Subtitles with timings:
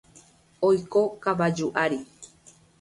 [0.69, 1.99] Oiko kavaju ári.